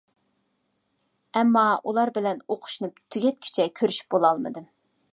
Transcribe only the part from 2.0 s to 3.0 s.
بىلەن ئوقۇشنى